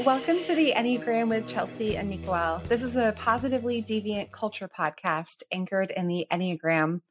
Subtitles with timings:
[0.00, 2.58] Welcome to the Enneagram with Chelsea and Nicole.
[2.64, 7.02] This is a positively deviant culture podcast anchored in the Enneagram.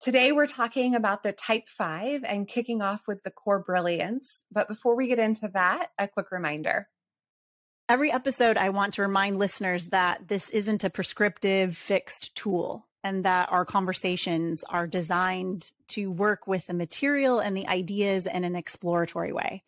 [0.00, 4.44] Today, we're talking about the type five and kicking off with the core brilliance.
[4.52, 6.88] But before we get into that, a quick reminder.
[7.88, 13.24] Every episode, I want to remind listeners that this isn't a prescriptive fixed tool and
[13.24, 18.56] that our conversations are designed to work with the material and the ideas in an
[18.56, 19.62] exploratory way.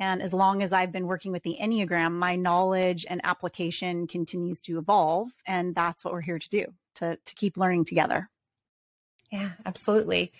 [0.00, 4.62] And as long as I've been working with the Enneagram, my knowledge and application continues
[4.62, 5.28] to evolve.
[5.46, 6.64] And that's what we're here to do
[6.96, 8.28] to, to keep learning together.
[9.30, 10.32] Yeah, absolutely.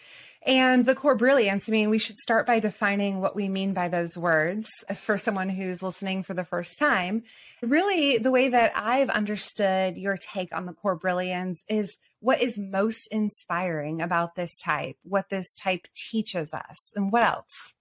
[0.43, 3.89] And the core brilliance, I mean, we should start by defining what we mean by
[3.89, 7.23] those words for someone who's listening for the first time.
[7.63, 12.59] Really, the way that I've understood your take on the core brilliance is what is
[12.59, 17.75] most inspiring about this type, what this type teaches us, and what else?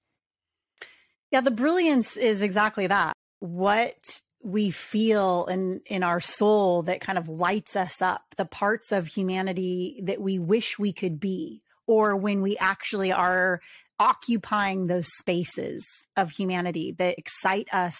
[1.31, 3.13] Yeah, the brilliance is exactly that.
[3.39, 8.91] What we feel in in our soul that kind of lights us up, the parts
[8.91, 13.59] of humanity that we wish we could be or when we actually are
[13.99, 15.83] occupying those spaces
[16.15, 17.97] of humanity that excite us,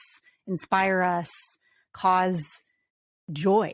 [0.47, 1.29] inspire us,
[1.91, 2.41] cause
[3.31, 3.73] joy.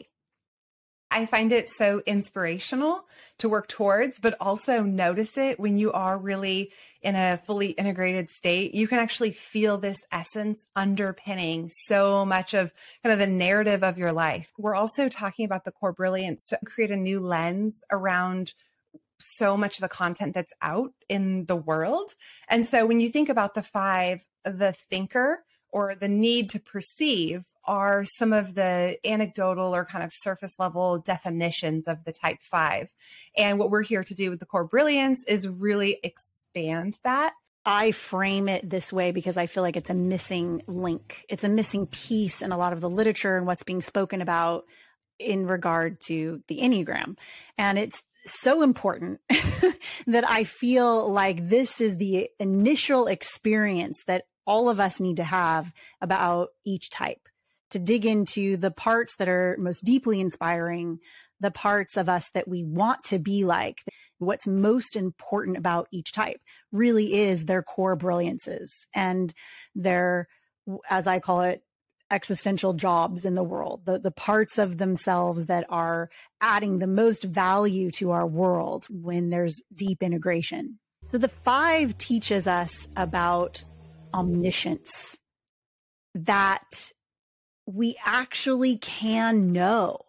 [1.16, 3.06] I find it so inspirational
[3.38, 8.28] to work towards, but also notice it when you are really in a fully integrated
[8.28, 8.76] state.
[8.76, 13.98] You can actually feel this essence underpinning so much of kind of the narrative of
[13.98, 14.52] your life.
[14.58, 18.54] We're also talking about the core brilliance to create a new lens around
[19.18, 22.14] so much of the content that's out in the world.
[22.50, 27.46] And so when you think about the five, the thinker or the need to perceive
[27.66, 32.94] are some of the anecdotal or kind of surface level definitions of the type five.
[33.38, 37.34] And what we're here to do with the core brilliance is really expand that.
[37.66, 41.26] I frame it this way because I feel like it's a missing link.
[41.28, 44.66] It's a missing piece in a lot of the literature and what's being spoken about
[45.18, 47.18] in regard to the Enneagram.
[47.58, 49.20] And it's so important
[50.08, 55.24] that I feel like this is the initial experience that all of us need to
[55.24, 57.28] have about each type
[57.72, 61.00] to dig into the parts that are most deeply inspiring,
[61.40, 63.80] the parts of us that we want to be like.
[64.18, 66.40] What's most important about each type
[66.72, 69.34] really is their core brilliances and
[69.76, 70.28] their,
[70.90, 71.64] as I call it,
[72.12, 76.10] existential jobs in the world, the, the parts of themselves that are
[76.40, 80.80] adding the most value to our world when there's deep integration.
[81.08, 83.64] So the five teaches us about
[84.14, 85.18] omniscience,
[86.14, 86.94] that
[87.66, 90.00] we actually can know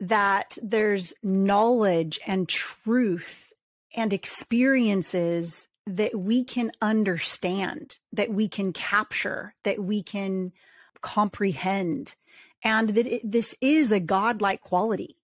[0.00, 3.52] that there's knowledge and truth
[3.94, 10.52] and experiences that we can understand, that we can capture, that we can
[11.00, 12.14] comprehend,
[12.62, 15.16] and that it, this is a godlike quality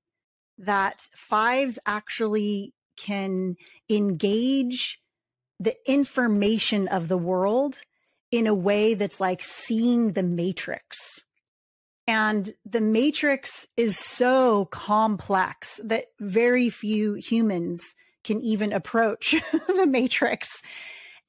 [0.58, 3.56] that fives actually can
[3.88, 5.00] engage
[5.60, 7.76] the information of the world
[8.30, 11.24] in a way that's like seeing the matrix.
[12.06, 17.82] And the matrix is so complex that very few humans
[18.24, 19.34] can even approach
[19.68, 20.62] the matrix.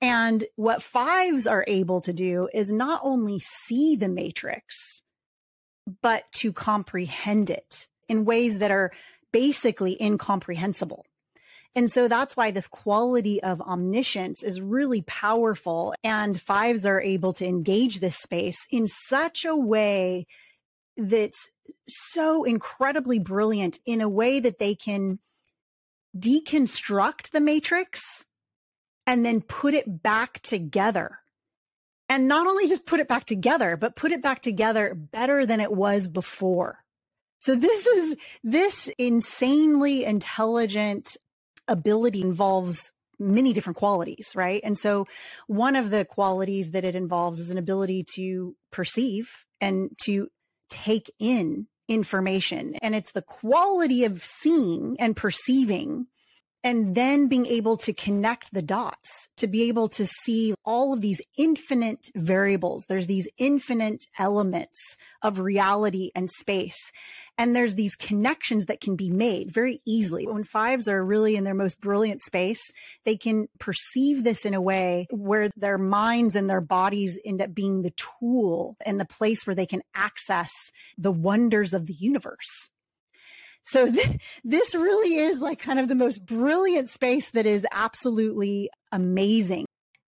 [0.02, 5.04] And what fives are able to do is not only see the matrix,
[6.02, 8.92] but to comprehend it in ways that are
[9.32, 11.06] basically incomprehensible.
[11.76, 15.94] And so that's why this quality of omniscience is really powerful.
[16.04, 20.26] And fives are able to engage this space in such a way
[20.98, 21.50] that's
[21.88, 25.20] so incredibly brilliant in a way that they can
[26.18, 28.26] deconstruct the matrix
[29.06, 31.20] and then put it back together.
[32.08, 35.60] And not only just put it back together, but put it back together better than
[35.60, 36.80] it was before.
[37.40, 41.18] So this is this insanely intelligent
[41.68, 44.62] ability involves many different qualities, right?
[44.64, 45.08] And so
[45.48, 49.30] one of the qualities that it involves is an ability to perceive
[49.62, 50.28] and to
[50.76, 52.76] take in information.
[52.82, 56.08] And it's the quality of seeing and perceiving
[56.66, 61.00] and then being able to connect the dots to be able to see all of
[61.00, 62.86] these infinite variables.
[62.90, 64.80] There's these infinite elements
[65.22, 66.92] of reality and space.
[67.38, 70.26] And there's these connections that can be made very easily.
[70.26, 72.62] When fives are really in their most brilliant space,
[73.04, 77.54] they can perceive this in a way where their minds and their bodies end up
[77.54, 80.50] being the tool and the place where they can access
[80.98, 82.72] the wonders of the universe.
[83.66, 88.70] So th- this really is like kind of the most brilliant space that is absolutely
[88.92, 89.66] amazing.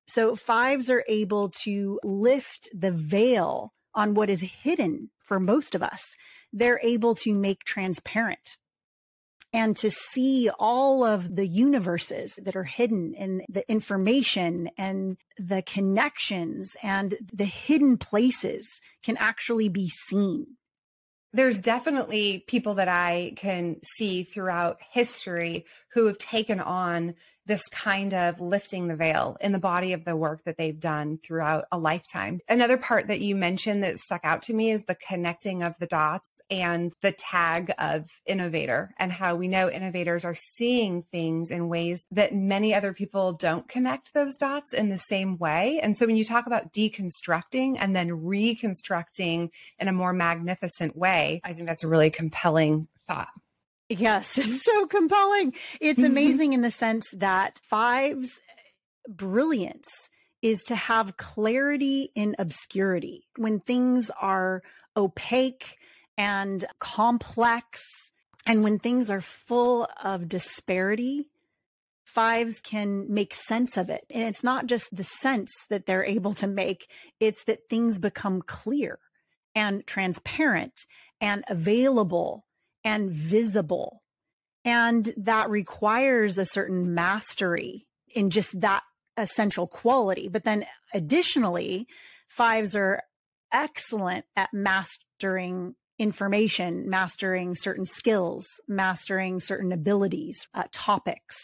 [0.07, 5.83] So fives are able to lift the veil on what is hidden for most of
[5.83, 6.15] us,
[6.54, 8.57] they're able to make transparent
[9.54, 15.62] and to see all of the universes that are hidden in the information and the
[15.62, 18.68] connections and the hidden places
[19.03, 20.45] can actually be seen.
[21.38, 27.13] There's definitely people that I can see throughout history who have taken on
[27.48, 31.18] this kind of lifting the veil in the body of the work that they've done
[31.24, 32.40] throughout a lifetime.
[32.48, 35.88] Another part that you mentioned that stuck out to me is the connecting of the
[35.88, 41.70] dots and the tag of innovator and how we know innovators are seeing things in
[41.70, 45.80] ways that many other people don't connect those dots in the same way.
[45.82, 51.42] And so when you talk about deconstructing and then reconstructing in a more magnificent way,
[51.44, 53.30] I think that's a really compelling thought.
[53.89, 55.54] Yes, it's so compelling.
[55.80, 56.12] It's mm-hmm.
[56.12, 58.39] amazing in the sense that Five's
[59.07, 59.88] brilliance
[60.42, 63.28] is to have clarity in obscurity.
[63.38, 64.62] When things are
[64.95, 65.78] opaque
[66.18, 67.81] and complex,
[68.45, 71.30] and when things are full of disparity,
[72.04, 74.06] fives can make sense of it.
[74.10, 76.89] And it's not just the sense that they're able to make,
[77.19, 79.00] it's that things become clear
[79.54, 80.86] and transparent
[81.19, 82.47] and available
[82.88, 84.01] and visible.
[84.63, 87.86] And that requires a certain mastery
[88.16, 88.84] in just that
[89.18, 90.30] essential quality.
[90.30, 91.88] But then additionally,
[92.30, 93.01] fives are
[93.51, 101.36] excellent at mastering information, mastering certain skills, mastering certain abilities, uh, topics.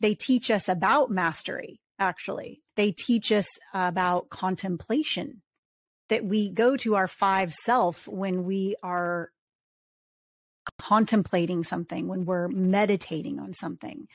[0.00, 2.62] They teach us about mastery, actually.
[2.76, 5.42] They teach us about contemplation,
[6.08, 9.30] that we go to our five self when we are
[10.76, 14.08] contemplating something, when we're meditating on something,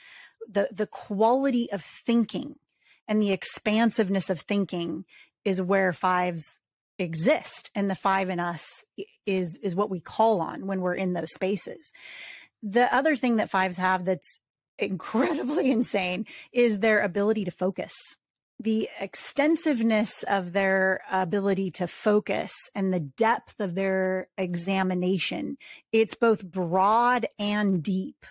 [0.50, 2.56] the, the quality of thinking
[3.08, 5.06] and the expansiveness of thinking
[5.44, 6.44] is where fives
[7.00, 7.72] exist.
[7.76, 8.66] And the five in us
[9.26, 11.92] is, is what we call on when we're in those spaces.
[12.62, 14.40] The other thing that fives have that's
[14.78, 17.94] incredibly insane is their ability to focus
[18.63, 25.57] the extensiveness of their ability to focus and the depth of their examination.
[25.92, 28.25] It's both broad and deep.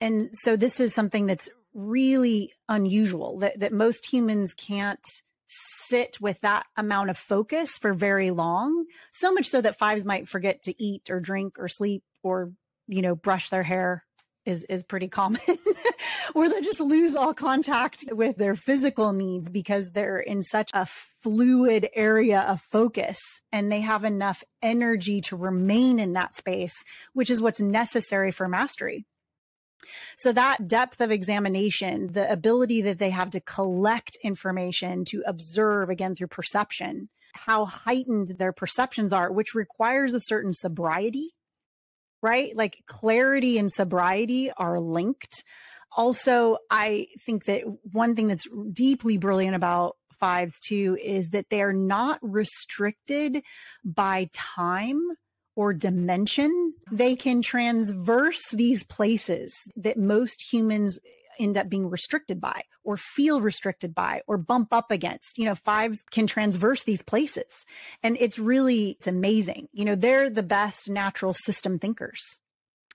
[0.00, 5.04] And so this is something that's really unusual that, that most humans can't
[5.88, 8.84] sit with that amount of focus for very long.
[9.12, 12.52] So much so that fives might forget to eat or drink or sleep or,
[12.88, 14.04] you know, brush their hair
[14.48, 15.40] is is pretty common
[16.32, 20.86] where they just lose all contact with their physical needs because they're in such a
[21.22, 23.18] fluid area of focus
[23.52, 26.72] and they have enough energy to remain in that space
[27.12, 29.04] which is what's necessary for mastery.
[30.18, 35.90] So that depth of examination the ability that they have to collect information to observe
[35.90, 41.34] again through perception how heightened their perceptions are which requires a certain sobriety
[42.22, 42.54] right?
[42.56, 45.44] Like clarity and sobriety are linked.
[45.96, 47.62] Also, I think that
[47.92, 53.42] one thing that's deeply brilliant about fives too is that they're not restricted
[53.84, 55.00] by time
[55.56, 56.74] or dimension.
[56.92, 60.98] They can transverse these places that most humans
[61.38, 65.38] end up being restricted by or feel restricted by or bump up against.
[65.38, 67.64] You know, fives can transverse these places.
[68.02, 69.68] And it's really, it's amazing.
[69.72, 72.22] You know, they're the best natural system thinkers.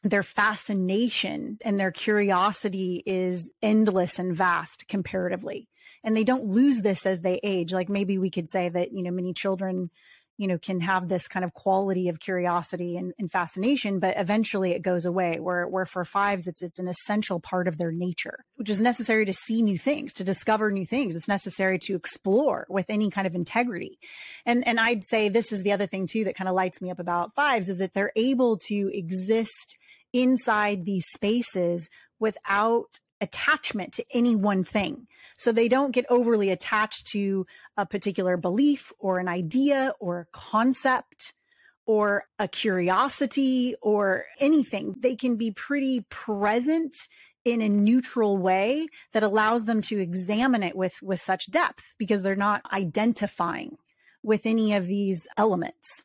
[0.03, 5.69] Their fascination and their curiosity is endless and vast comparatively.
[6.03, 7.71] And they don't lose this as they age.
[7.71, 9.89] Like maybe we could say that, you know, many children
[10.37, 14.71] you know, can have this kind of quality of curiosity and, and, fascination, but eventually
[14.71, 15.39] it goes away.
[15.39, 19.25] Where where for fives, it's it's an essential part of their nature, which is necessary
[19.25, 21.15] to see new things, to discover new things.
[21.15, 23.99] It's necessary to explore with any kind of integrity.
[24.45, 26.89] And and I'd say this is the other thing too that kind of lights me
[26.89, 29.77] up about fives is that they're able to exist
[30.13, 35.07] inside these spaces without attachment to any one thing.
[35.37, 40.37] So they don't get overly attached to a particular belief or an idea or a
[40.37, 41.33] concept
[41.85, 44.95] or a curiosity or anything.
[44.99, 46.95] They can be pretty present
[47.43, 52.21] in a neutral way that allows them to examine it with with such depth because
[52.21, 53.77] they're not identifying
[54.23, 56.03] with any of these elements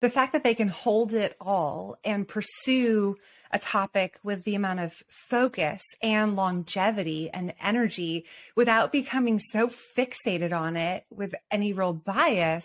[0.00, 3.16] the fact that they can hold it all and pursue
[3.50, 10.52] a topic with the amount of focus and longevity and energy without becoming so fixated
[10.52, 12.64] on it with any real bias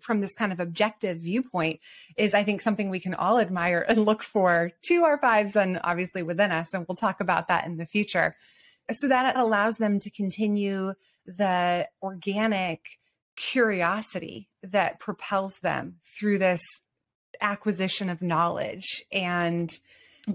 [0.00, 1.80] from this kind of objective viewpoint
[2.16, 5.80] is, I think, something we can all admire and look for to our fives and
[5.82, 6.74] obviously within us.
[6.74, 8.36] And we'll talk about that in the future.
[8.90, 10.94] So that allows them to continue
[11.26, 12.98] the organic
[13.38, 16.60] curiosity that propels them through this
[17.40, 19.70] acquisition of knowledge and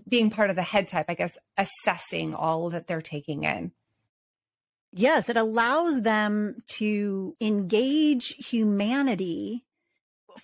[0.08, 3.72] being part of the head type, I guess, assessing all that they're taking in.
[4.92, 9.66] Yes, it allows them to engage humanity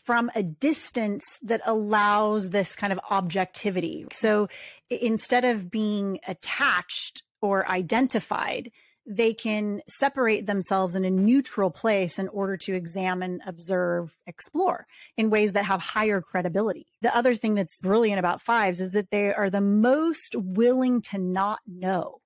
[0.03, 4.05] from a distance that allows this kind of objectivity.
[4.11, 4.49] So
[4.89, 8.71] instead of being attached or identified,
[9.09, 14.85] they can separate themselves in a neutral place in order to examine, observe, explore
[15.17, 16.85] in ways that have higher credibility.
[17.01, 21.17] The other thing that's brilliant about fives is that they are the most willing to
[21.17, 22.21] not know.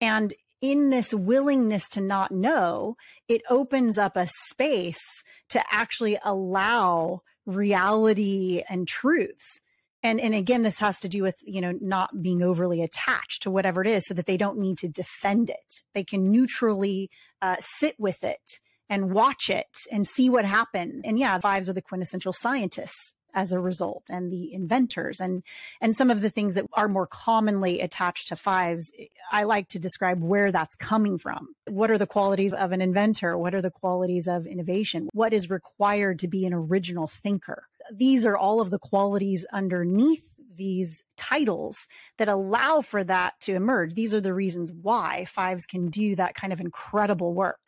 [0.00, 2.96] And in this willingness to not know,
[3.28, 5.04] it opens up a space
[5.50, 9.60] to actually allow reality and truths
[10.02, 13.50] and and again this has to do with you know not being overly attached to
[13.50, 15.82] whatever it is so that they don't need to defend it.
[15.94, 17.10] They can neutrally
[17.42, 21.04] uh, sit with it and watch it and see what happens.
[21.04, 25.20] And yeah fives are the quintessential scientists as a result and the inventors.
[25.20, 25.42] And
[25.80, 28.90] and some of the things that are more commonly attached to fives
[29.30, 31.48] i like to describe where that's coming from.
[31.68, 33.36] What are the qualities of an inventor?
[33.36, 35.08] What are the qualities of innovation?
[35.12, 40.22] What is required to be an original thinker these are all of the qualities underneath
[40.58, 41.86] these titles
[42.18, 43.94] that allow for that to emerge.
[43.94, 47.60] These are the reasons why fives can do that kind of incredible work.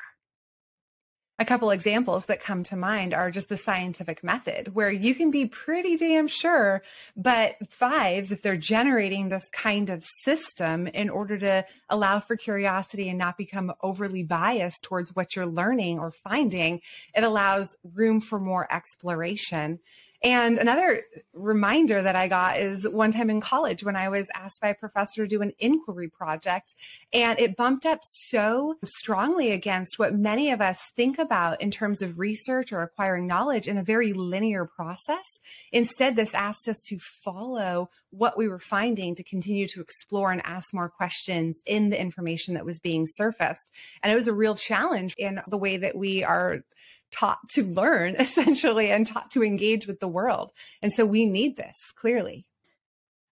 [1.38, 5.30] A couple examples that come to mind are just the scientific method where you can
[5.30, 6.82] be pretty damn sure
[7.16, 13.08] but fives if they're generating this kind of system in order to allow for curiosity
[13.08, 16.82] and not become overly biased towards what you're learning or finding
[17.14, 19.78] it allows room for more exploration
[20.22, 24.60] and another reminder that I got is one time in college when I was asked
[24.60, 26.74] by a professor to do an inquiry project,
[27.12, 32.02] and it bumped up so strongly against what many of us think about in terms
[32.02, 35.24] of research or acquiring knowledge in a very linear process.
[35.72, 40.44] Instead, this asked us to follow what we were finding to continue to explore and
[40.44, 43.70] ask more questions in the information that was being surfaced.
[44.02, 46.60] And it was a real challenge in the way that we are
[47.10, 50.52] taught to learn essentially and taught to engage with the world.
[50.82, 52.46] And so we need this clearly.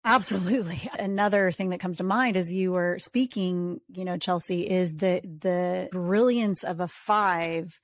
[0.05, 0.89] Absolutely.
[0.99, 5.23] Another thing that comes to mind as you were speaking, you know, Chelsea, is that
[5.23, 7.79] the brilliance of a five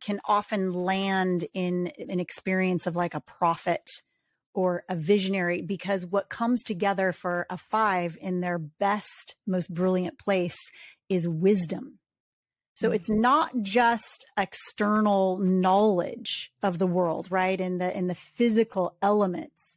[0.00, 3.82] can often land in an experience of like a prophet
[4.54, 10.18] or a visionary because what comes together for a five in their best, most brilliant
[10.18, 10.56] place
[11.08, 11.98] is wisdom
[12.78, 12.94] so mm-hmm.
[12.94, 17.60] it's not just external knowledge of the world, right?
[17.60, 19.74] In the in the physical elements.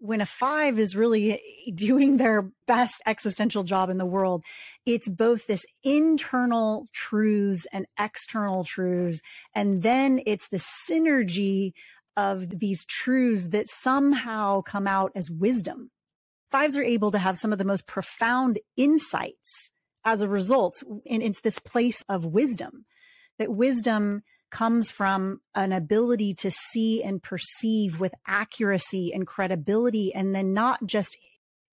[0.00, 1.40] When a 5 is really
[1.74, 4.44] doing their best existential job in the world,
[4.86, 9.20] it's both this internal truths and external truths
[9.56, 11.72] and then it's the synergy
[12.16, 15.90] of these truths that somehow come out as wisdom.
[16.52, 19.70] Fives are able to have some of the most profound insights
[20.04, 22.86] as a result, and it's this place of wisdom
[23.38, 30.34] that wisdom comes from an ability to see and perceive with accuracy and credibility, and
[30.34, 31.16] then not just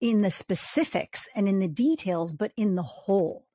[0.00, 3.46] in the specifics and in the details, but in the whole.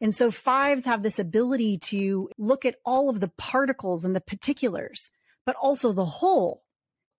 [0.00, 4.20] And so fives have this ability to look at all of the particles and the
[4.20, 5.10] particulars,
[5.44, 6.62] but also the whole.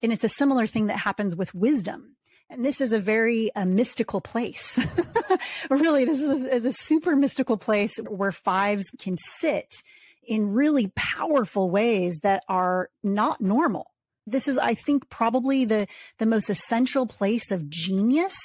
[0.02, 2.16] And it's a similar thing that happens with wisdom.
[2.50, 4.80] And this is a very uh, mystical place.
[5.70, 9.84] really, this is is a super mystical place where fives can sit
[10.26, 13.92] in really powerful ways that are not normal.
[14.26, 15.88] This is, I think, probably the,
[16.20, 18.38] the most essential place of genius.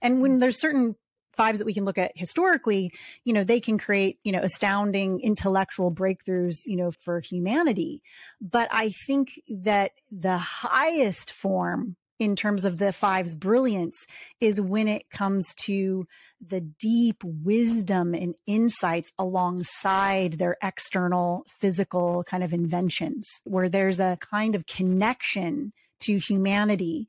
[0.00, 0.96] And when there's certain
[1.34, 2.92] fives that we can look at historically,
[3.24, 8.02] you know, they can create, you know, astounding intellectual breakthroughs, you know, for humanity.
[8.40, 13.96] But I think that the highest form in terms of the five's brilliance
[14.40, 16.06] is when it comes to
[16.40, 24.18] the deep wisdom and insights alongside their external physical kind of inventions, where there's a
[24.20, 27.08] kind of connection to humanity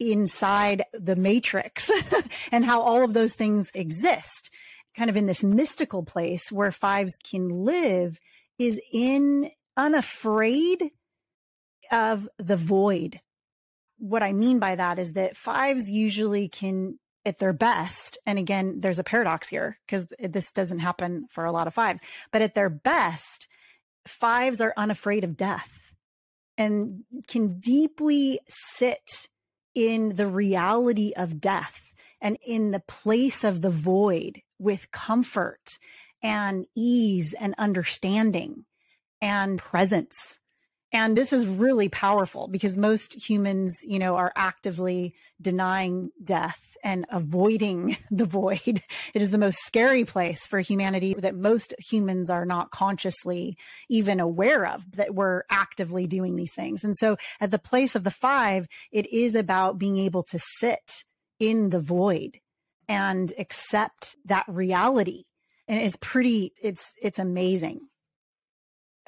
[0.00, 1.90] inside the matrix
[2.52, 4.50] and how all of those things exist.
[4.96, 8.18] Kind of in this mystical place where fives can live
[8.58, 10.90] is in unafraid
[11.90, 13.20] of the void
[13.98, 18.80] what I mean by that is that fives usually can, at their best, and again,
[18.80, 22.00] there's a paradox here because this doesn't happen for a lot of fives,
[22.32, 23.48] but at their best,
[24.06, 25.94] fives are unafraid of death
[26.56, 29.28] and can deeply sit
[29.74, 35.78] in the reality of death and in the place of the void with comfort
[36.22, 38.64] and ease and understanding
[39.20, 40.16] and presence.
[40.90, 47.04] And this is really powerful because most humans, you know, are actively denying death and
[47.10, 48.82] avoiding the void.
[49.12, 53.58] It is the most scary place for humanity that most humans are not consciously
[53.90, 56.84] even aware of that we're actively doing these things.
[56.84, 61.04] And so at the place of the five, it is about being able to sit
[61.38, 62.38] in the void
[62.88, 65.24] and accept that reality.
[65.66, 67.80] And it's pretty, it's, it's amazing.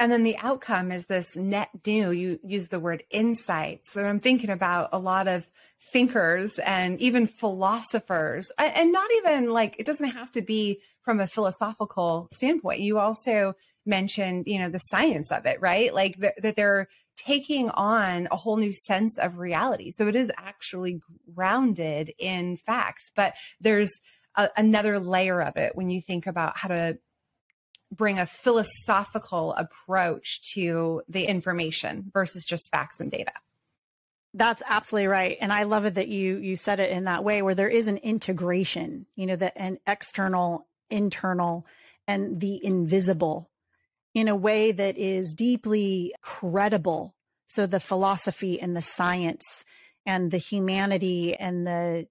[0.01, 2.11] And then the outcome is this net new.
[2.11, 3.93] You use the word insights.
[3.93, 5.47] So I'm thinking about a lot of
[5.93, 11.27] thinkers and even philosophers, and not even like it doesn't have to be from a
[11.27, 12.81] philosophical standpoint.
[12.81, 13.53] You also
[13.85, 15.93] mentioned, you know, the science of it, right?
[15.95, 19.91] Like th- that they're taking on a whole new sense of reality.
[19.91, 21.01] So it is actually
[21.35, 23.91] grounded in facts, but there's
[24.35, 26.99] a, another layer of it when you think about how to
[27.93, 33.33] bring a philosophical approach to the information versus just facts and data.
[34.33, 35.37] That's absolutely right.
[35.41, 37.89] And I love it that you you said it in that way where there is
[37.89, 41.67] an integration, you know, that an external, internal,
[42.07, 43.51] and the invisible
[44.15, 47.15] in a way that is deeply credible.
[47.49, 49.45] So the philosophy and the science
[50.07, 52.07] and the humanity and the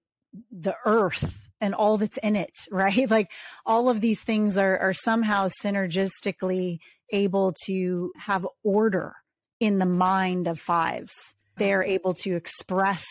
[0.52, 3.10] the earth and all that's in it, right?
[3.10, 3.30] Like
[3.66, 6.78] all of these things are, are somehow synergistically
[7.12, 9.14] able to have order
[9.58, 11.12] in the mind of fives.
[11.56, 11.92] They're mm-hmm.
[11.92, 13.04] able to express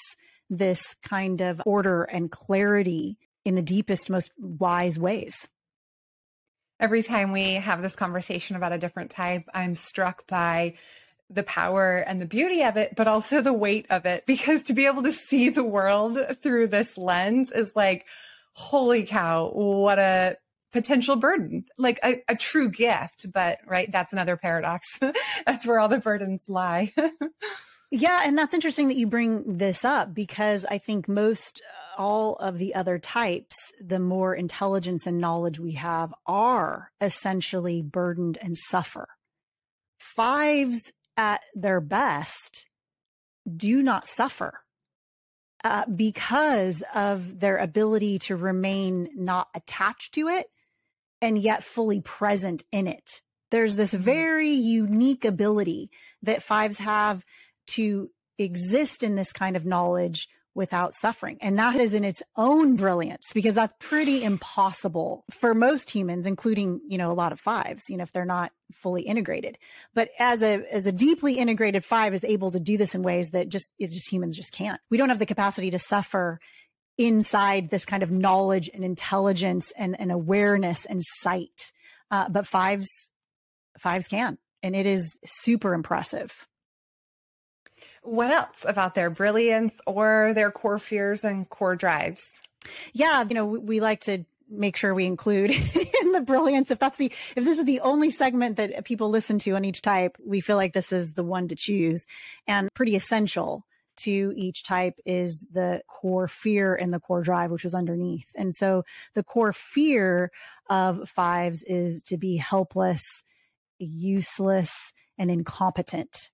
[0.50, 5.36] this kind of order and clarity in the deepest, most wise ways.
[6.80, 10.76] Every time we have this conversation about a different type, I'm struck by
[11.30, 14.24] the power and the beauty of it, but also the weight of it.
[14.30, 18.06] Because to be able to see the world through this lens is like,
[18.60, 20.36] holy cow, what a
[20.74, 23.32] potential burden, like a, a true gift.
[23.32, 24.86] But right, that's another paradox.
[25.46, 26.92] that's where all the burdens lie.
[27.92, 28.22] yeah.
[28.26, 31.62] And that's interesting that you bring this up because I think most
[31.98, 37.82] uh, all of the other types, the more intelligence and knowledge we have, are essentially
[37.82, 39.08] burdened and suffer.
[39.98, 42.68] Fives at their best
[43.56, 44.60] do not suffer
[45.64, 50.50] uh, because of their ability to remain not attached to it
[51.22, 53.22] and yet fully present in it.
[53.52, 54.04] There's this mm-hmm.
[54.04, 55.90] very unique ability
[56.24, 57.26] that fives have
[57.68, 61.38] to exist in this kind of knowledge without suffering.
[61.40, 66.82] And that is in its own brilliance because that's pretty impossible for most humans, including,
[66.86, 69.58] you know, a lot of fives, you know, if they're not fully integrated.
[69.94, 73.30] But as a, as a deeply integrated five is able to do this in ways
[73.30, 74.82] that just, is just humans just can't.
[74.90, 76.42] We don't have the capacity to suffer
[76.98, 81.72] inside this kind of knowledge and intelligence and, and awareness and sight.
[82.12, 82.90] Uh, but fives,
[83.78, 84.38] fives can.
[84.62, 86.49] And it is super impressive
[88.04, 92.24] what else about their brilliance or their core fears and core drives?
[92.94, 95.52] Yeah, you know, we, we like to make sure we include
[96.02, 96.72] in the brilliance.
[96.72, 99.82] If that's the if this is the only segment that people listen to on each
[99.82, 102.06] type we feel like this is the one to choose.
[102.48, 103.66] And pretty essential
[103.98, 108.28] to each type is the core fear and the core drive which is underneath.
[108.36, 108.84] And so
[109.14, 110.32] the core fear
[110.70, 113.04] of fives is to be helpless
[113.78, 114.72] useless
[115.18, 116.32] and incompetent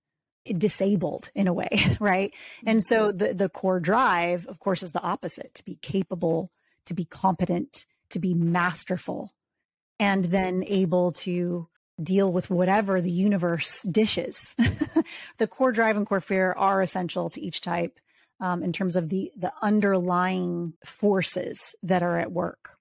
[0.52, 2.32] disabled in a way, right?
[2.64, 3.18] And so mm-hmm.
[3.18, 6.50] the the core drive, of course, is the opposite: to be capable,
[6.86, 9.32] to be competent, to be masterful,
[9.98, 11.68] and then able to
[12.02, 14.54] deal with whatever the universe dishes.
[15.38, 17.98] the core drive and core fear are essential to each type
[18.40, 22.75] um, in terms of the the underlying forces that are at work.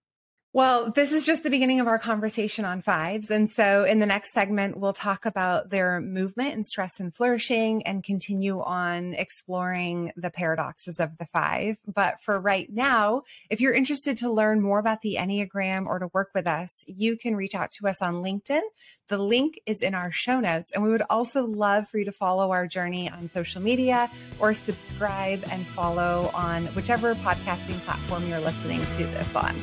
[0.56, 3.30] Well, this is just the beginning of our conversation on fives.
[3.30, 7.86] And so in the next segment, we'll talk about their movement and stress and flourishing
[7.86, 11.76] and continue on exploring the paradoxes of the five.
[11.94, 16.08] But for right now, if you're interested to learn more about the Enneagram or to
[16.14, 18.62] work with us, you can reach out to us on LinkedIn.
[19.10, 20.72] The link is in our show notes.
[20.72, 24.54] And we would also love for you to follow our journey on social media or
[24.54, 29.54] subscribe and follow on whichever podcasting platform you're listening to this on.